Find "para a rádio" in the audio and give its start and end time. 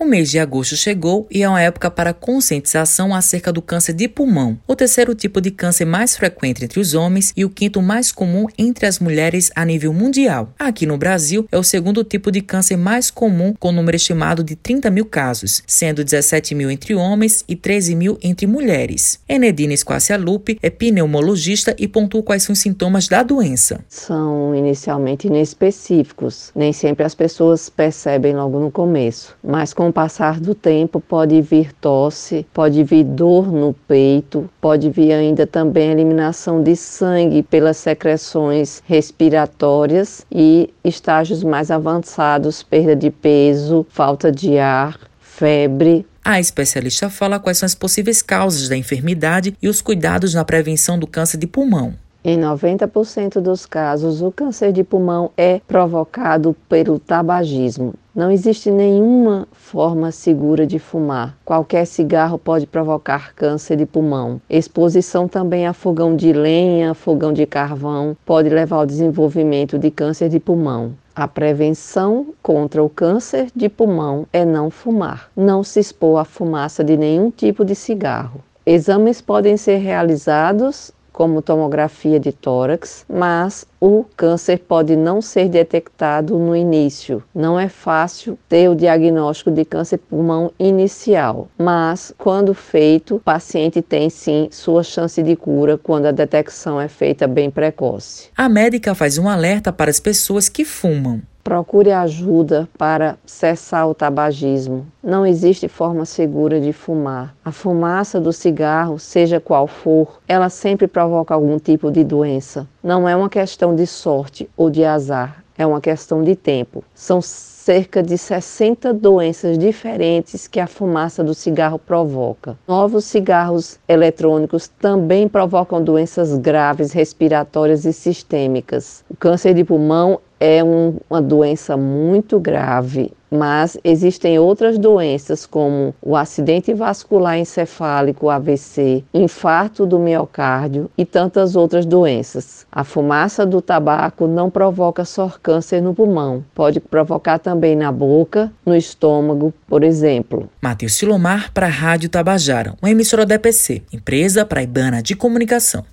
151.52-152.08